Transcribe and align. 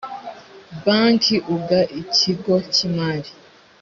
banki 0.85 1.35
uga 1.55 1.79
ikigo 2.01 2.53
cy 2.73 2.79
imari 2.87 3.29